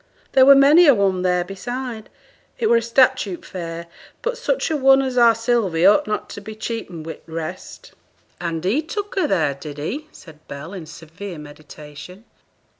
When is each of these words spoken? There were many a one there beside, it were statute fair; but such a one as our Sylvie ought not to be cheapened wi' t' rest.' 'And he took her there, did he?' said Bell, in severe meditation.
There 0.31 0.47
were 0.47 0.55
many 0.55 0.87
a 0.87 0.95
one 0.95 1.21
there 1.21 1.43
beside, 1.43 2.09
it 2.57 2.71
were 2.71 2.81
statute 2.81 3.45
fair; 3.45 3.85
but 4.23 4.35
such 4.35 4.71
a 4.71 4.75
one 4.75 5.03
as 5.03 5.15
our 5.15 5.35
Sylvie 5.35 5.85
ought 5.85 6.07
not 6.07 6.27
to 6.31 6.41
be 6.41 6.55
cheapened 6.55 7.05
wi' 7.05 7.17
t' 7.17 7.21
rest.' 7.31 7.91
'And 8.39 8.65
he 8.65 8.81
took 8.81 9.13
her 9.13 9.27
there, 9.27 9.53
did 9.53 9.77
he?' 9.77 10.07
said 10.11 10.39
Bell, 10.47 10.73
in 10.73 10.87
severe 10.87 11.37
meditation. 11.37 12.25